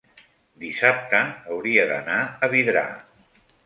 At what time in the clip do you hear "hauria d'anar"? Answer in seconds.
1.51-2.19